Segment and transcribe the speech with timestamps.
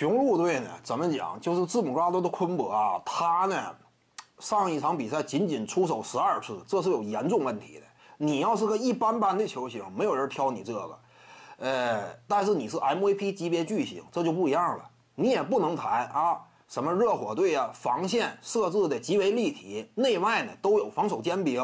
[0.00, 1.38] 雄鹿队呢，怎么讲？
[1.42, 3.76] 就是字母哥的昆博啊，他呢，
[4.38, 7.82] 上一场比赛仅仅出手十二次，这是有严重问题的。
[8.16, 10.98] 你要是个一般般的球星，没有人挑你这个。
[11.58, 14.88] 呃，但是你是 MVP 级别巨星，这就不一样了。
[15.16, 21.62] 你也不能谈啊，什么热火队啊，防线设置的极为立体，内外呢都有防守尖兵，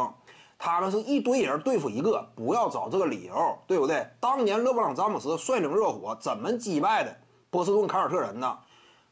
[0.59, 4.07] 他们是一堆人对付一个，不要找这个理由，对不对？
[4.21, 7.17] 当年勒布朗詹姆斯率领热火怎么击败的？
[7.51, 8.59] 波士顿凯尔特人呢？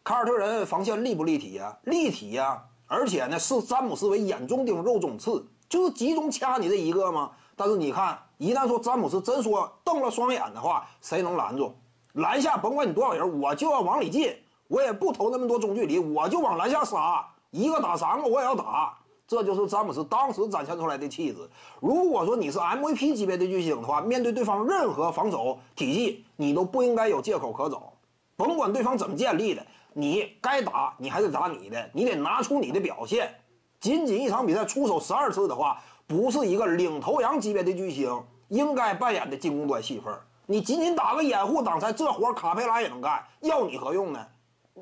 [0.02, 1.76] 凯尔特人防线立不立体呀？
[1.84, 2.62] 立体呀！
[2.86, 7.30] 而且呢，视詹姆斯为眼中钉、肉中刺，就是集中掐你这一个吗？
[7.56, 11.74] 但是你看，一旦说詹姆斯真说瞪了双眼的话，谁能拦住？
[12.12, 14.36] 篮下甭管你多少人，我就要往里进，
[14.68, 18.98] 我也不投那么多中距离，我就往篮下杀，一个打三个我也要打。
[19.26, 21.48] 这就是詹姆斯当时展现出来的气质。
[21.80, 27.93] 如果说你是 MVP 级别的巨星的话，面对对方任何防守体系，你都不应该有借口可走。
[28.36, 33.32] 甭管对方怎么建立的，你该打你还是打你的，你得拿出你的表现。
[33.80, 40.12] 仅仅一场比赛出手十二次的话，不是一个领头羊级别的巨星应该扮演的进攻端戏份。
[40.46, 44.26] 你仅仅打个掩护挡拆，这活卡佩拉也能干，要你何用呢？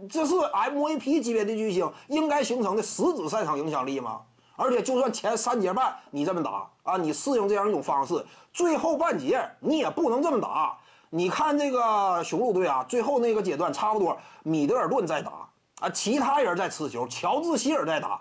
[0.09, 4.23] 这是 MVP 级别的巨星应该形成的实质赛场影响力吗？
[4.57, 10.79] 而且就算前三节半你这么打啊，你适应这样一种方式，最后半节你也不能这么打。
[11.15, 15.47] 你看这个雄鹿队啊，最后那个阶段差不多，米德尔顿在打
[15.81, 18.19] 啊，其他人在持球，乔治希尔在打，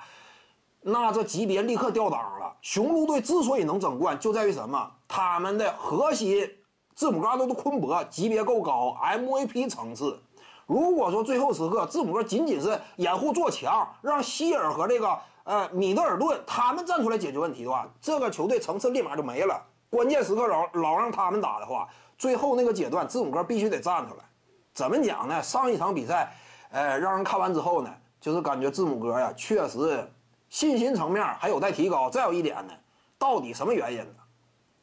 [0.81, 2.53] 那这级别立刻掉档了。
[2.61, 4.91] 雄鹿队之所以能争冠，就在于什么？
[5.07, 6.45] 他们的核心
[6.93, 10.19] 字母哥都的昆博级别够高，MVP 层次。
[10.65, 19.65] 如果说最后时刻字母哥仅仅是掩护做强，让希尔和这个呃米德尔顿他们站出来解决问题的话，这个球队层次立马就没了。
[19.91, 21.87] 关键时刻老老让他们打的话。
[22.17, 24.23] 最后那个阶段，字母哥必须得站出来。
[24.73, 25.43] 怎么讲呢？
[25.43, 26.33] 上一场比赛，
[26.71, 30.07] 呃，让人看完之后呢，就是感觉字母哥呀，确实
[30.49, 32.09] 信心层面还有待提高。
[32.09, 32.73] 再有一点呢，
[33.17, 34.13] 到底什么原因呢？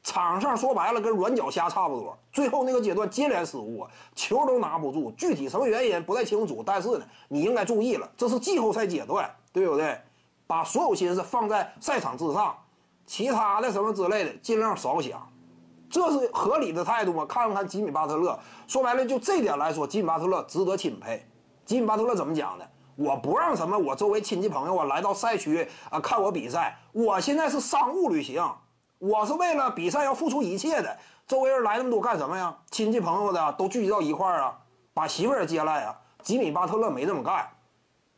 [0.02, 2.16] 场上说白了跟软脚虾差不多。
[2.32, 5.10] 最后那个阶段接连失误，球都拿不住。
[5.12, 9.98] 具体什么原因不太清楚，但是呢，你应该注意了，这是季后赛阶段，对不对？
[10.46, 12.56] 把所有心思放在赛场之上，
[13.08, 15.26] 其他的什么之类的尽量少想。
[15.90, 17.24] 这是合理的态度吗？
[17.24, 21.26] 看看吉米巴特勒，说白了就这点来说，吉米巴特勒值得钦佩。
[21.64, 22.70] 吉米巴特勒怎么讲的？
[22.96, 28.46] 我不让什么我周围亲戚朋友啊来到赛区啊看我比赛，我现在是商务旅行，
[28.98, 30.98] 我是为了比赛要付出一切的。
[31.26, 32.54] 周围人来那么多干什么呀？
[32.70, 34.58] 亲戚朋友的都聚集到一块儿啊，
[34.92, 35.98] 把媳妇儿接来啊。
[36.22, 37.48] 吉米巴特勒没这么干，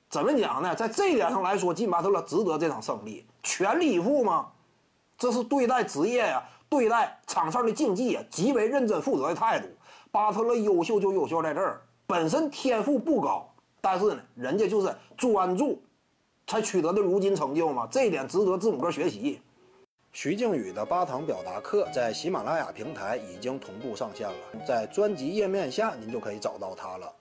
[0.09, 0.75] 怎么讲呢？
[0.75, 4.49] 在这点上来说，吉米巴特勒值得这场胜利，全力以赴吗？
[5.21, 6.43] 这是对待职业呀。
[6.71, 9.67] 对待场上的竞技啊，极为认真负责的态度。
[10.13, 15.83] 巴特勒优秀就优秀在这儿，本身天赋不高，但是呢，人家就是专注，
[16.47, 17.89] 才取得的如今成就嘛。
[17.91, 19.43] 这一点值得字母哥学习。
[20.13, 27.13] 徐静宇的八堂表达课在喜马拉雅平台已经同步上线了，在专辑页面下您就可以找到它了。